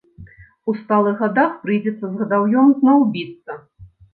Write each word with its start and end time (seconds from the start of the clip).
У 0.71 0.73
сталых 0.79 1.19
гадах 1.25 1.51
прыйдзецца 1.65 2.01
з 2.07 2.11
гадаўём 2.23 2.75
зноў 2.81 2.99
біцца. 3.15 3.63